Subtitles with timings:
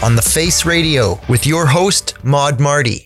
[0.00, 3.04] On the Face Radio with your host, Mod Marty.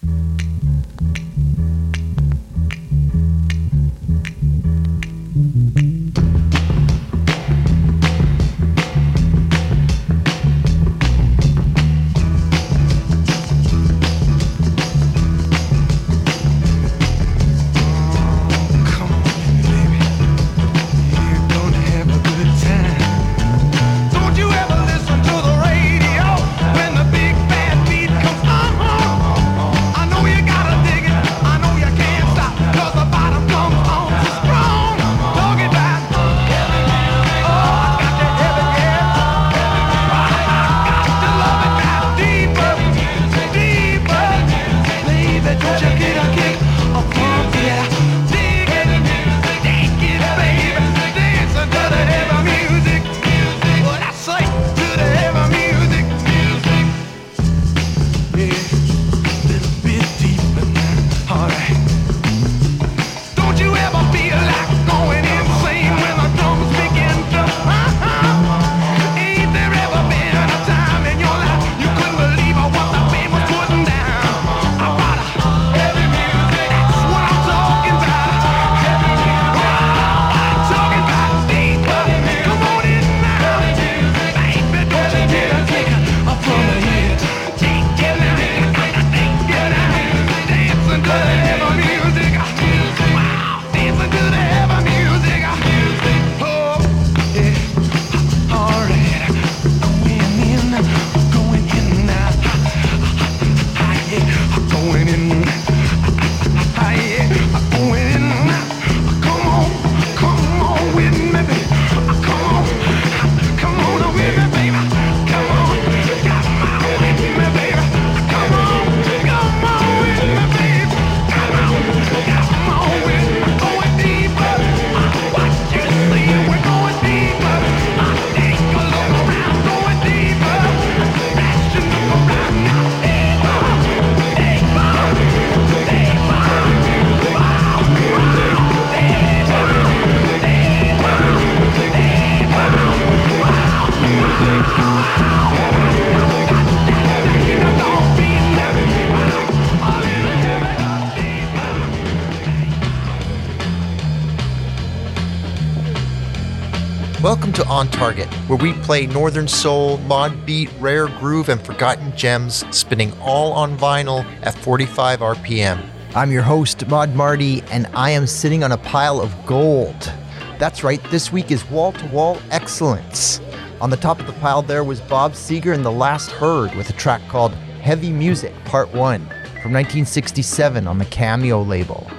[157.68, 163.12] On Target, where we play Northern Soul, Mod Beat, Rare Groove, and Forgotten Gems, spinning
[163.20, 165.88] all on vinyl at 45 RPM.
[166.14, 170.12] I'm your host, Mod Marty, and I am sitting on a pile of gold.
[170.58, 173.40] That's right, this week is wall to wall excellence.
[173.80, 176.90] On the top of the pile there was Bob Seger and The Last Heard with
[176.90, 182.10] a track called Heavy Music Part 1 from 1967 on the Cameo label.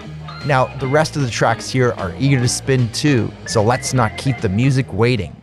[0.45, 4.17] Now, the rest of the tracks here are eager to spin too, so let's not
[4.17, 5.33] keep the music waiting.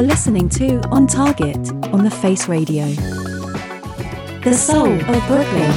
[0.00, 1.58] Are listening to On Target
[1.92, 2.86] on the Face Radio.
[4.42, 5.70] The soul of Brooklyn.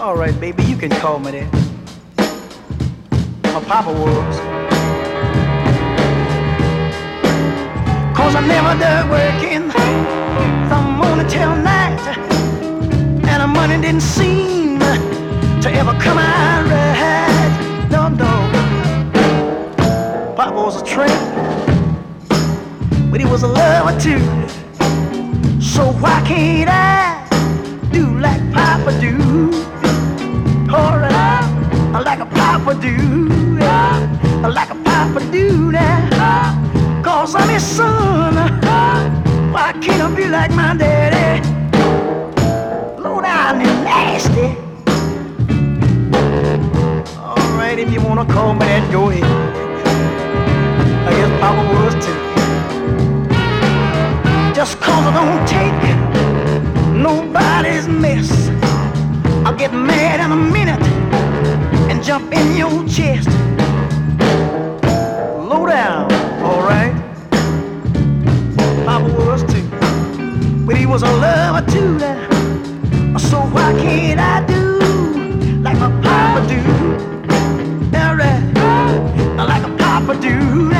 [0.00, 1.52] All right, baby, you can call me that.
[3.44, 4.36] My papa was.
[8.16, 9.08] Cause I never done
[13.96, 17.88] didn't seem to ever come out right.
[17.90, 18.32] No, no.
[20.36, 21.10] Papa was a tramp,
[23.10, 24.20] but he was a lover too.
[25.62, 27.26] So why can't I
[27.90, 29.16] do like Papa do?
[30.70, 33.56] Alright, like a Papa do,
[34.42, 37.02] like a Papa do now.
[37.02, 38.34] Cause I'm his son.
[39.54, 41.65] Why can't I be like my daddy?
[43.06, 44.48] Low down and nasty.
[47.16, 49.22] Alright, if you wanna call me that, go ahead.
[51.06, 52.18] I guess Papa was too.
[54.52, 55.82] Just cause I don't take
[57.00, 58.30] nobody's mess.
[59.46, 60.82] I'll get mad in a minute
[61.88, 63.28] and jump in your chest.
[65.50, 66.10] Low down,
[66.42, 66.94] alright.
[68.84, 69.62] Papa was too.
[70.66, 71.98] But he was a lover too.
[71.98, 72.35] Now.
[73.18, 74.78] So why can't I do
[75.62, 76.60] like my papa do?
[77.96, 78.42] Alright.
[79.36, 80.70] Like a papa do.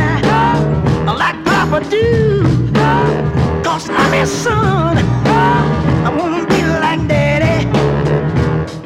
[1.06, 2.43] Like papa do.
[3.65, 4.99] Cause I'm his son.
[4.99, 7.64] I wanna be like daddy.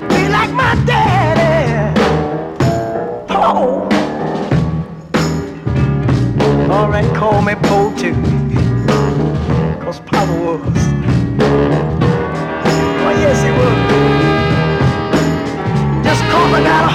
[0.09, 2.00] Be like my daddy.
[3.30, 3.88] Oh.
[6.71, 8.14] Alright, call me Poe too.
[9.85, 10.89] Cause Papa was.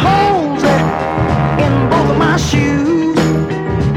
[0.08, 0.64] Holes
[1.64, 3.18] in both of my shoes.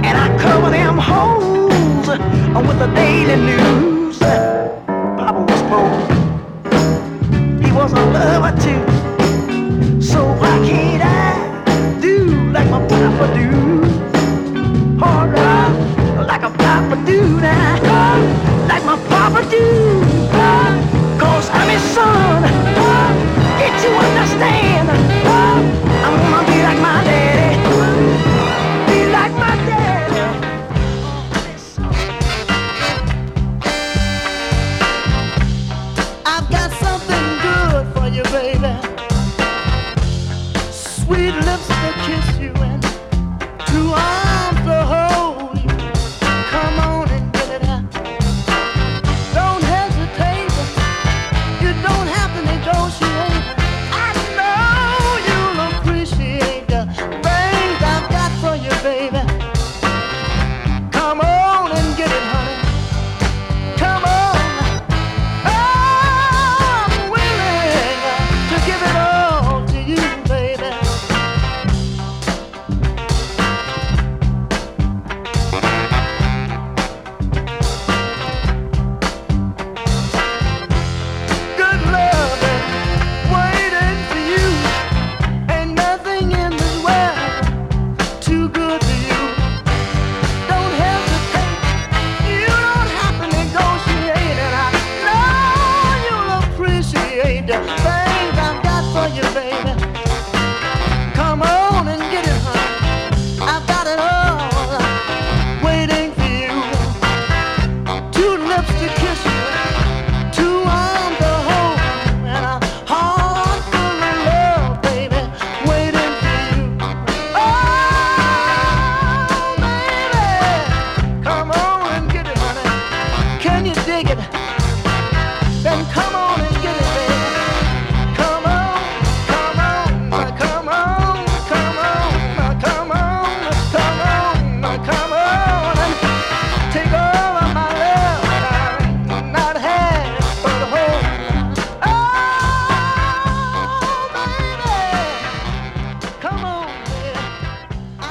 [0.06, 4.18] And I cover them holes with the daily news.
[4.18, 5.92] Papa was Poe.
[7.62, 8.82] He was a lover too.
[10.00, 13.48] So why can't I do like my papa do?
[15.02, 17.20] Alright, like a papa do.
[18.70, 20.37] Like my papa do.
[21.60, 23.17] I'm his son.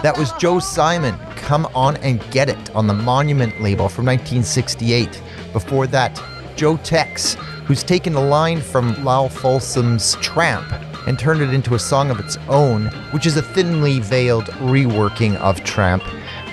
[0.07, 5.21] That was Joe Simon, Come On and Get It, on the Monument label from 1968.
[5.51, 6.23] Before that,
[6.55, 7.33] Joe Tex,
[7.65, 10.65] who's taken a line from Lowell Fulson's Tramp
[11.09, 15.35] and turned it into a song of its own, which is a thinly veiled reworking
[15.41, 16.03] of Tramp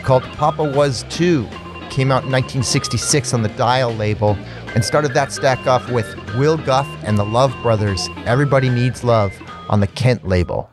[0.03, 1.47] called Papa Was Too.
[1.91, 4.37] came out in 1966 on the Dial label
[4.75, 9.33] and started that stack off with Will Gauff and the Love Brothers, Everybody Needs Love,
[9.69, 10.69] on the Kent label.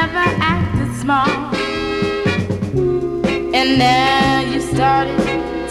[0.00, 1.54] never acted smart.
[3.58, 5.18] And now you started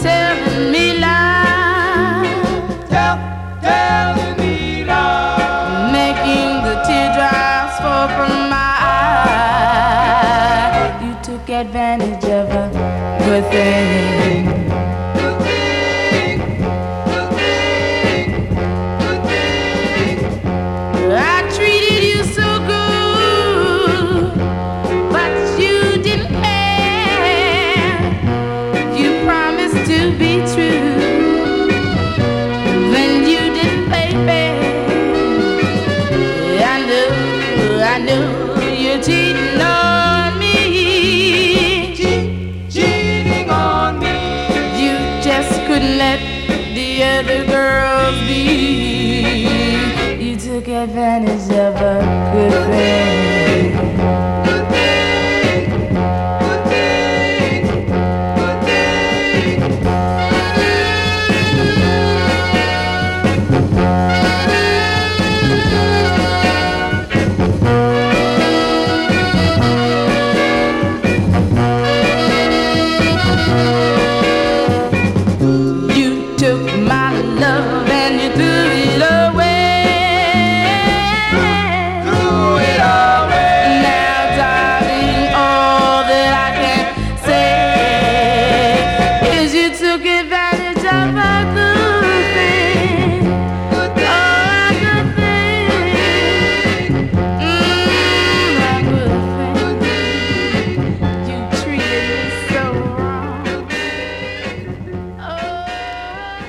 [0.06, 2.26] telling me lies.
[2.92, 3.16] Tell,
[3.68, 4.56] telling me
[4.90, 5.92] lies.
[6.00, 8.74] Making the teardrops fall from my
[9.78, 10.86] eyes.
[11.04, 12.66] You took advantage of a
[13.24, 14.15] good thing.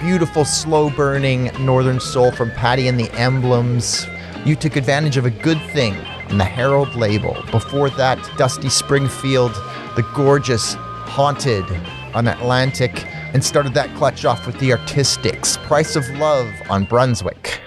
[0.08, 4.08] beautiful, slow burning Northern Soul from Patti and the Emblems.
[4.46, 5.94] You took advantage of a good thing
[6.30, 7.36] on the Herald label.
[7.52, 9.52] Before that, Dusty Springfield,
[9.98, 11.66] the gorgeous Haunted
[12.14, 15.58] on Atlantic, and started that clutch off with the Artistics.
[15.58, 17.60] Price of Love on Brunswick.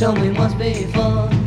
[0.00, 1.39] told me once before.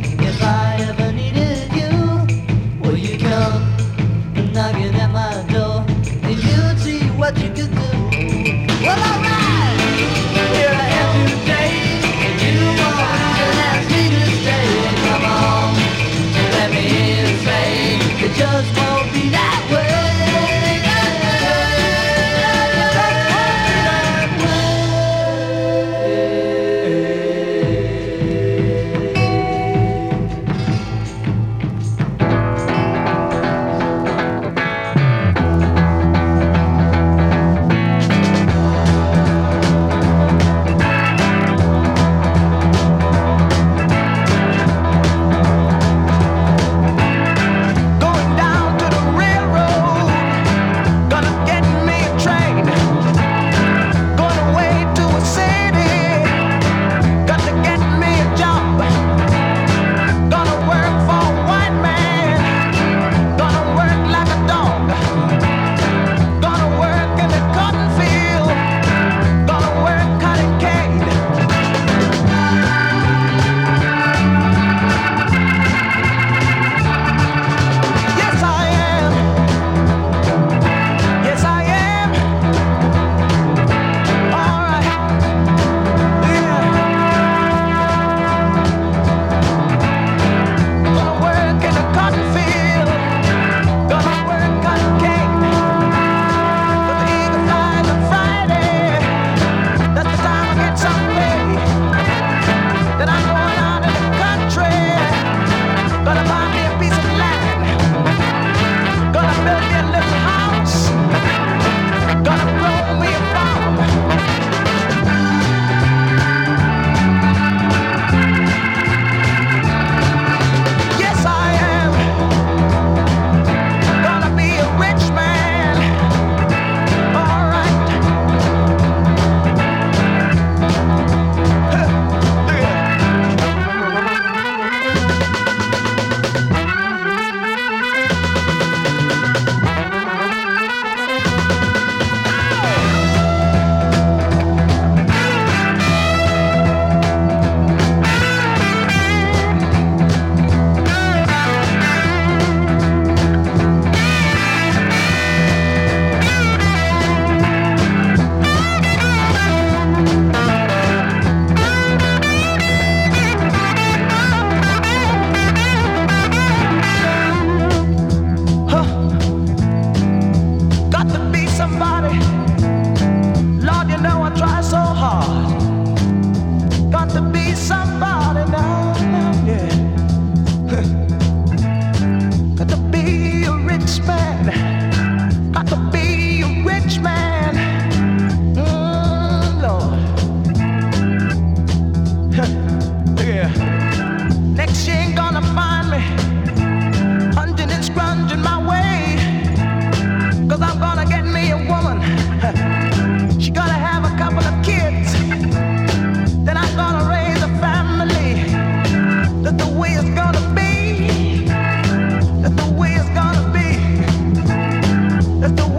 [215.44, 215.73] That's the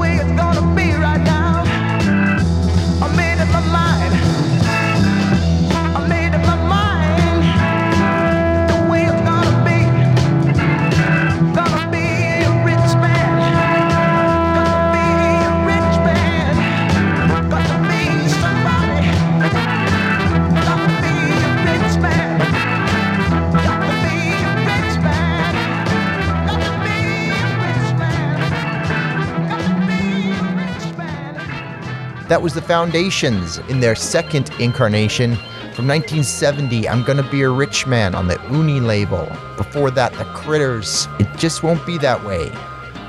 [32.35, 35.35] That was the Foundations in their second incarnation
[35.73, 36.89] from 1970.
[36.89, 39.25] I'm gonna be a rich man on the Uni label.
[39.55, 41.07] Before that, the Critters.
[41.17, 42.51] It just won't be that way.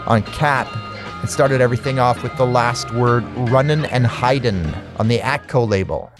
[0.07, 0.69] On Kapp,
[1.25, 6.13] it started everything off with the last word, Runnin' and Hidin' on the Atco label.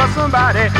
[0.00, 0.79] for somebody.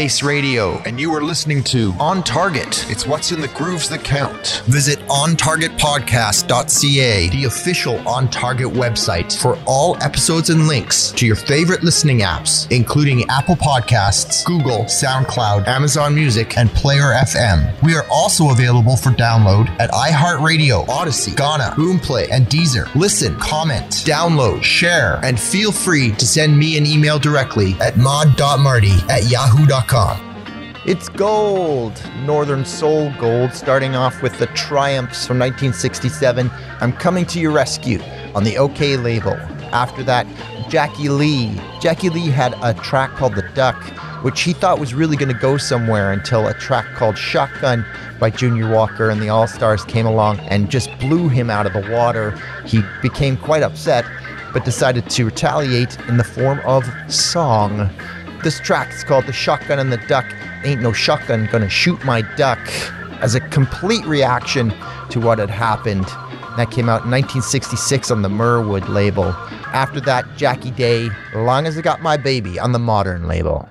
[0.00, 2.86] Face Radio, and you are listening to On Target.
[2.88, 4.62] It's what's in the grooves that count.
[4.64, 11.82] Visit OnTargetPodcast.ca, the official On Target website for all episodes and links to your favorite
[11.82, 17.70] listening apps, including Apple Podcasts, Google, SoundCloud, Amazon Music, and Player FM.
[17.82, 22.88] We are also available for download at iHeartRadio, Odyssey, Gaana, Boomplay, and Deezer.
[22.94, 28.94] Listen, comment, download, share, and feel free to send me an email directly at mod.marty
[29.10, 29.89] at yahoo.com.
[30.86, 36.48] It's gold, Northern Soul gold, starting off with the Triumphs from 1967.
[36.80, 38.00] I'm coming to your rescue
[38.36, 39.32] on the Okeh label.
[39.72, 40.28] After that,
[40.68, 41.60] Jackie Lee.
[41.80, 43.82] Jackie Lee had a track called The Duck,
[44.22, 47.84] which he thought was really going to go somewhere until a track called Shotgun
[48.20, 51.72] by Junior Walker and the All Stars came along and just blew him out of
[51.72, 52.30] the water.
[52.64, 54.04] He became quite upset,
[54.52, 57.90] but decided to retaliate in the form of song.
[58.42, 60.24] This track is called The Shotgun and the Duck.
[60.64, 62.58] Ain't no shotgun gonna shoot my duck.
[63.20, 64.72] As a complete reaction
[65.10, 66.06] to what had happened.
[66.56, 69.24] That came out in 1966 on the Mirwood label.
[69.74, 73.68] After that, Jackie Day, Long as I Got My Baby on the Modern label.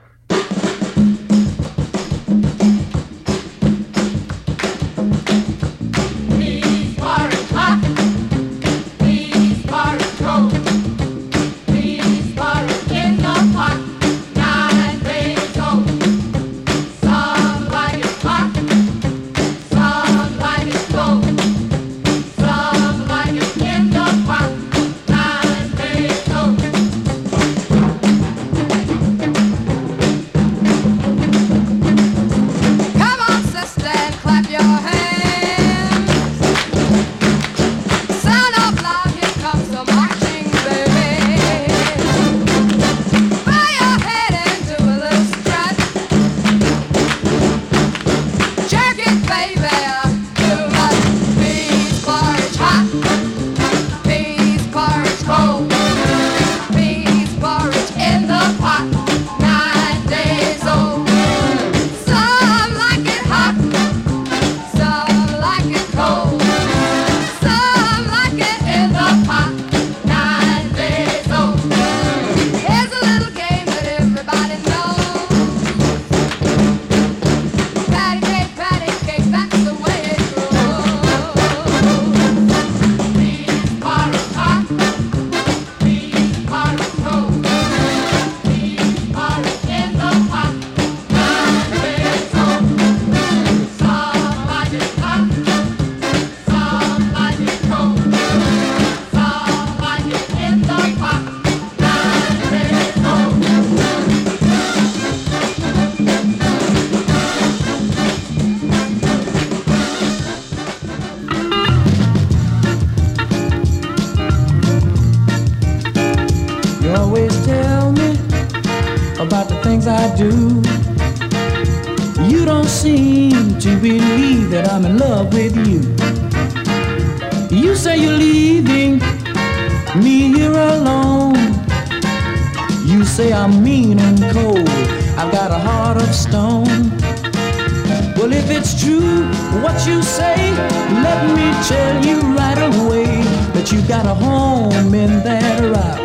[144.10, 146.00] A home in that rock.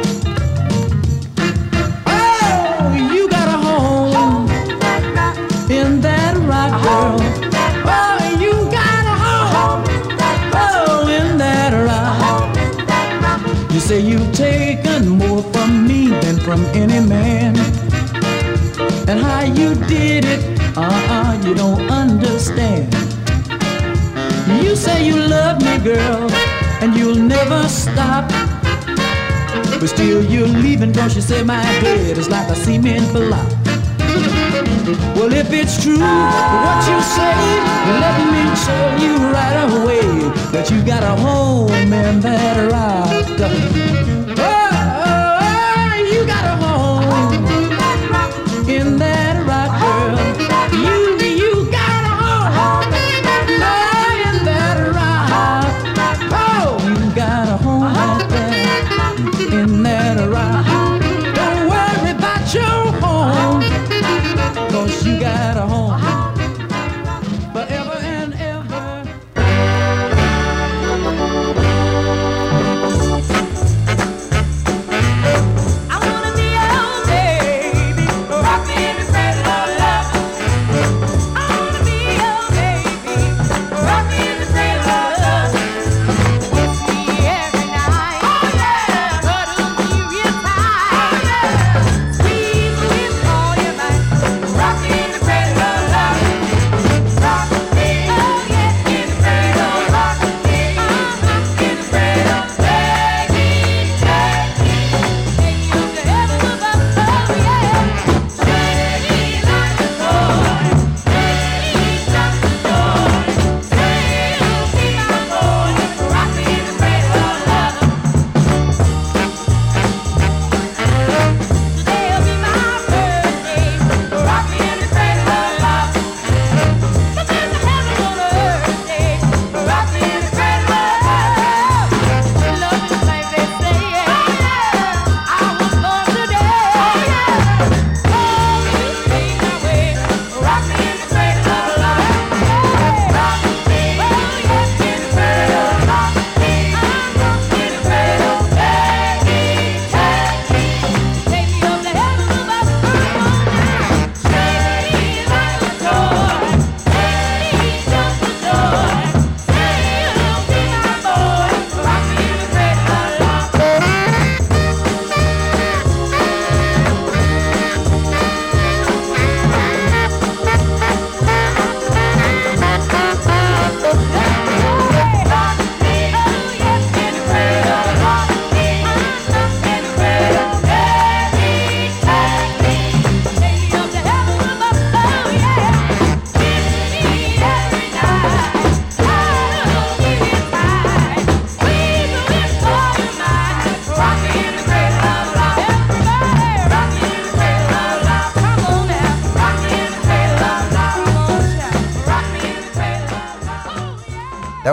[2.07, 4.47] Oh, you got a home
[5.71, 7.17] in that rock, girl.
[7.87, 9.85] Oh, you got a home,
[10.53, 13.73] oh, in that rock.
[13.73, 17.57] You say you've taken more from me than from any man.
[19.09, 22.93] And how you did it, uh-uh, you don't understand.
[24.63, 26.29] You say you love me, girl,
[26.85, 28.29] and you'll never stop.
[29.81, 33.49] But still you're leaving cause you say my head is like a cement block.
[35.17, 37.37] Well, if it's true what you say,
[38.05, 40.05] let me tell you right away
[40.53, 44.14] that you got a home in that rock.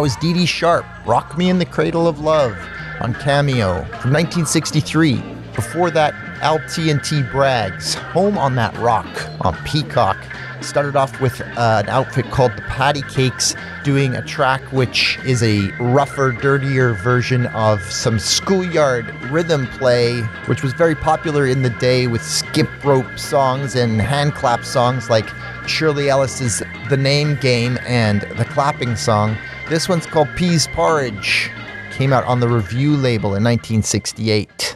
[0.02, 2.58] That was Dee Dee Sharp, Rock Me in the Cradle of Love
[3.02, 5.22] on Cameo from 1963.
[5.54, 9.06] Before that, Al TNT Braggs, Home on That Rock
[9.42, 10.18] on Peacock.
[10.62, 15.70] Started off with uh, an outfit called the Patti-Cakes, doing a track which is a
[15.80, 22.08] rougher, dirtier version of some schoolyard rhythm play, which was very popular in the day
[22.08, 25.30] with skip rope songs and hand clap songs like
[25.68, 29.38] Shirley Ellis's The Name Game and The Clapping Song.
[29.72, 31.50] This one's called Peas Porridge.
[31.94, 34.76] Came out on the Revue label in 1968.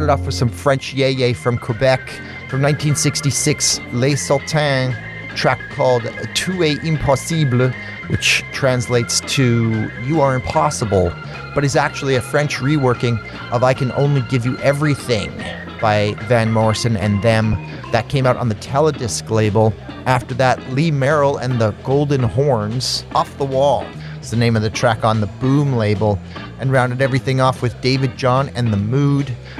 [0.00, 2.00] Started off with some French yeye from Quebec
[2.48, 4.94] from 1966, Les Sultans,
[5.34, 7.70] track called Tu es impossible,
[8.08, 11.12] which translates to You Are Impossible,
[11.54, 15.36] but is actually a French reworking of I Can Only Give You Everything
[15.82, 17.50] by Van Morrison and Them.
[17.92, 19.74] That came out on the Teledisc label.
[20.06, 23.84] After that, Lee Merril and the Golden Horns, Off the Wall
[24.20, 26.18] is the name of the track on the Boom label,
[26.58, 29.34] and rounded everything off with David John and The Mood.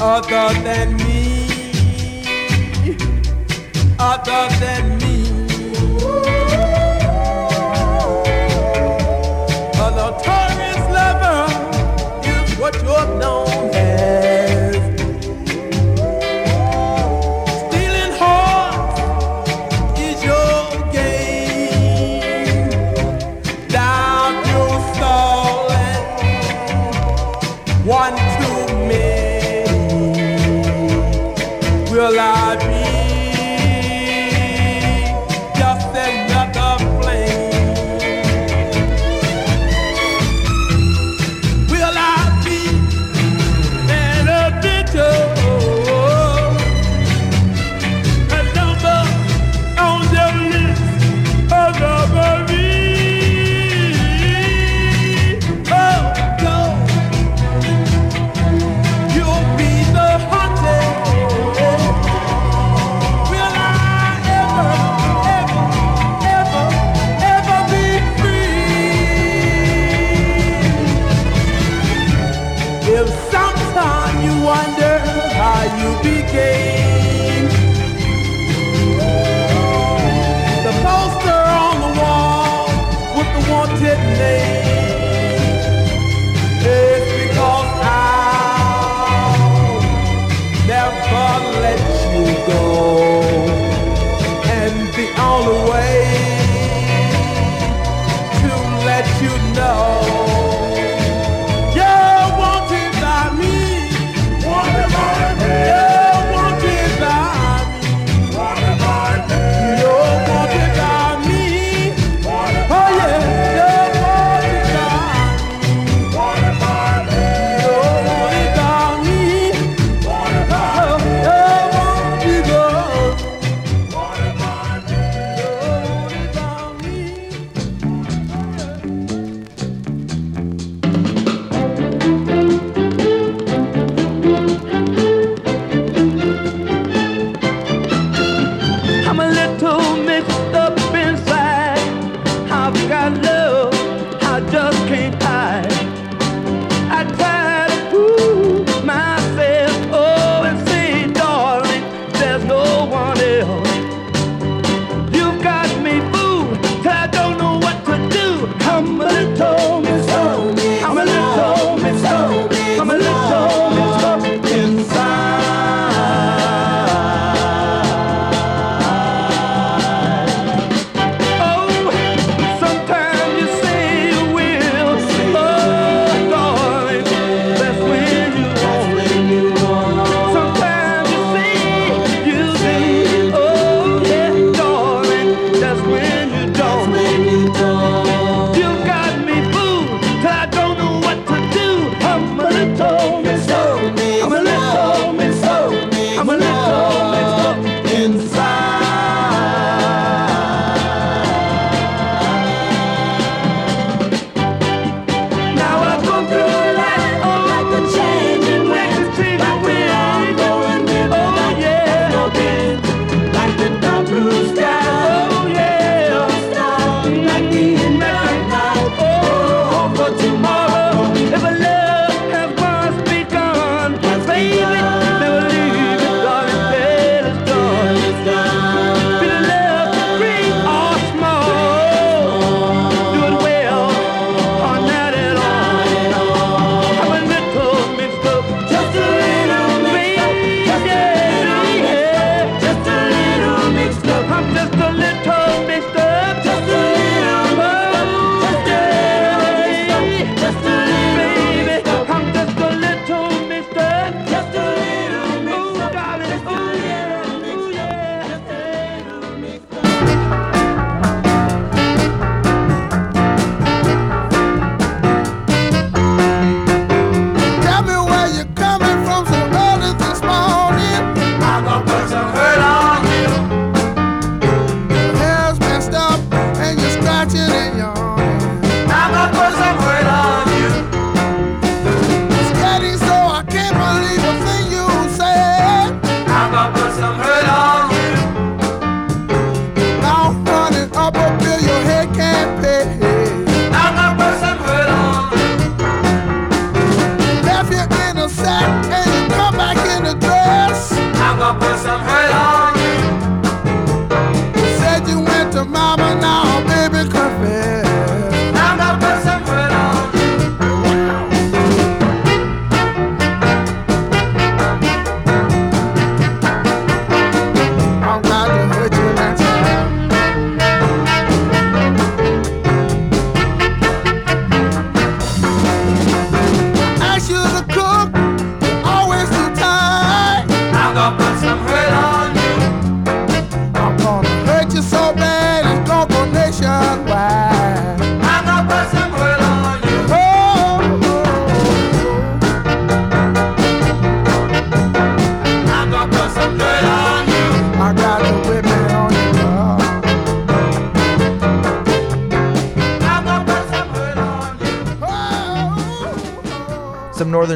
[0.00, 1.48] other than me,
[3.98, 5.07] other than me.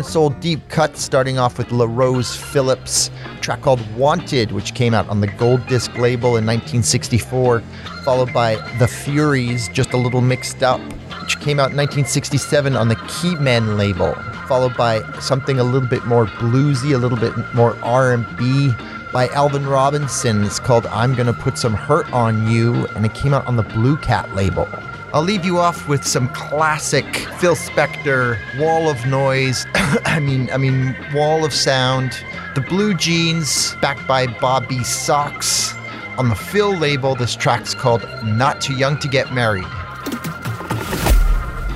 [0.03, 3.09] Northern Soul deep cut, starting off with Larose Phillips,
[3.41, 7.63] track called Wanted, which came out on the Gold Disc label in 1964,
[8.05, 10.81] followed by The Furys, just a little mixed up,
[11.21, 14.15] which came out in 1967 on the Keymen label,
[14.49, 18.73] followed by something a little bit more bluesy, a little bit more R&B
[19.13, 20.43] by Alvin Robinson.
[20.43, 23.63] It's called I'm Gonna Put Some Hurt on You, and it came out on the
[23.63, 24.69] Blue Cat label.
[25.15, 27.05] I'll leave you off with some classic
[27.39, 33.77] Phil Spector, Wall of Noise, I mean, I mean, Wall of Sound, The Blue Jeans,
[33.83, 34.79] backed by Bob B.
[34.79, 35.79] Soxx.
[36.19, 39.67] On the Philles label, this track's called Not Too Young to Get Married.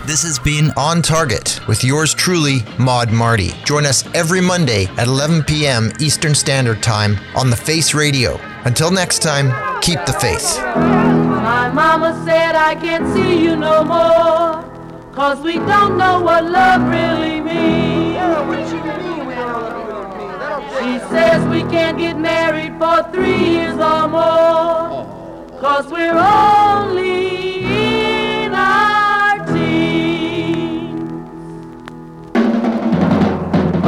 [0.07, 3.49] This has been On Target with yours truly, Mod Marty.
[3.65, 5.91] Join us every Monday at 11 p.m.
[6.01, 8.41] Eastern Standard Time on The Face Radio.
[8.65, 9.51] Until next time,
[9.83, 11.16] keep the faith.
[11.67, 14.63] My mama said I can't see you no more.
[15.13, 18.15] Cause we don't know what love really means.
[20.79, 25.07] She says we can't get married for three years or more.
[25.61, 27.65] Cause we're only
[28.45, 31.11] in our teens.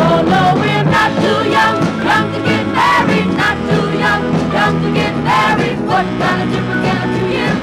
[0.05, 4.91] Oh no, we're not too young, young to get married, not too young, young to
[4.99, 5.79] get married.
[5.87, 6.88] What kind of difference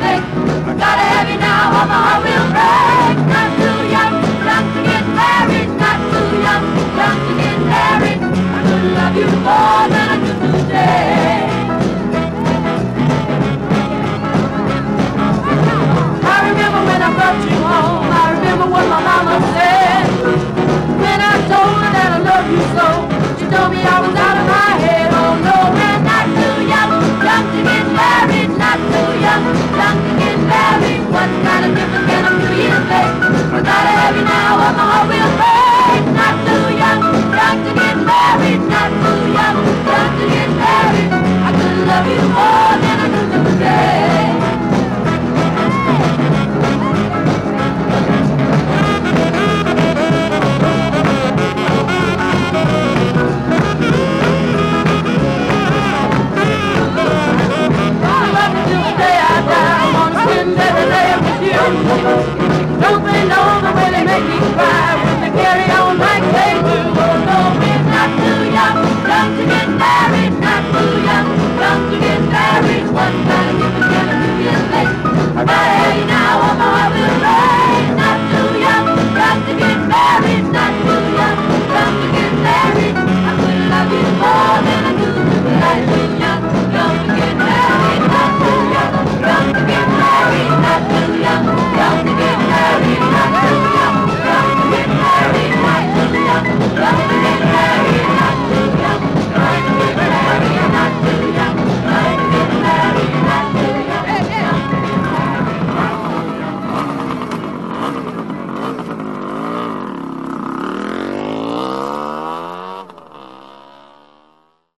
[0.05, 0.23] make?
[0.69, 2.94] I gotta have you now, or my heart will break.